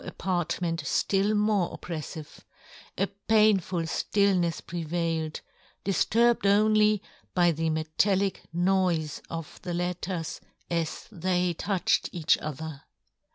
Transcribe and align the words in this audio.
31 0.01 0.09
apartment 0.13 0.83
ftill 0.83 1.37
more 1.37 1.77
oppreffive; 1.77 2.39
a 2.97 3.05
painful 3.27 3.81
ftillnefs 3.83 4.65
prevailed, 4.65 5.41
difturbed 5.85 6.47
only 6.47 7.03
by 7.35 7.51
the 7.51 7.69
metallic 7.69 8.41
noife 8.51 9.21
of 9.29 9.59
the 9.61 9.75
letters 9.75 10.41
as 10.71 11.07
they 11.11 11.53
touched 11.53 12.09
each 12.11 12.35
other. 12.39 12.81